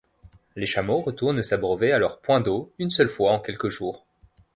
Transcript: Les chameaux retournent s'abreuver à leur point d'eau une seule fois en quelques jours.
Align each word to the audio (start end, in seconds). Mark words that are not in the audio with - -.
Les 0.55 0.65
chameaux 0.65 1.01
retournent 1.03 1.43
s'abreuver 1.43 1.91
à 1.91 1.99
leur 1.99 2.21
point 2.21 2.41
d'eau 2.41 2.73
une 2.79 2.89
seule 2.89 3.07
fois 3.07 3.33
en 3.33 3.39
quelques 3.39 3.69
jours. 3.69 4.03